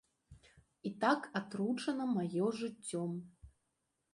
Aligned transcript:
І 0.89 0.91
так 1.03 1.27
атручана 1.39 2.07
маё 2.15 2.45
жыццё. 2.61 3.03